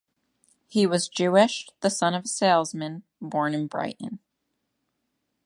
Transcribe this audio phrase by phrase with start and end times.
[0.67, 4.17] He was Jewish, the son of a salesman, born in Brighton.